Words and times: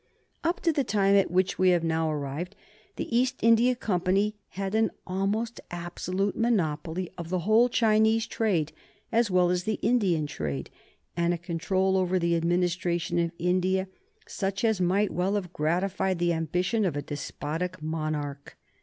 Up 0.43 0.61
to 0.61 0.73
the 0.73 0.83
time 0.83 1.13
at 1.13 1.29
which 1.29 1.59
we 1.59 1.69
have 1.69 1.83
now 1.83 2.11
arrived 2.11 2.55
the 2.95 3.15
East 3.15 3.35
India 3.43 3.75
Company 3.75 4.35
had 4.57 4.73
an 4.73 4.89
almost 5.05 5.61
absolute 5.69 6.35
monopoly 6.35 7.11
of 7.19 7.29
the 7.29 7.41
whole 7.45 7.69
Chinese 7.69 8.25
trade, 8.25 8.71
as 9.11 9.29
well 9.29 9.51
as 9.51 9.63
the 9.65 9.77
Indian 9.83 10.25
trade, 10.25 10.71
and 11.15 11.35
a 11.35 11.37
control 11.37 11.97
over 11.97 12.17
the 12.17 12.35
administration 12.35 13.19
of 13.19 13.31
India 13.37 13.87
such 14.27 14.63
as 14.63 14.81
might 14.81 15.11
well 15.11 15.35
have 15.35 15.53
gratified 15.53 16.17
the 16.17 16.33
ambition 16.33 16.83
of 16.83 16.97
a 16.97 17.03
despotic 17.03 17.79
monarch. 17.79 18.57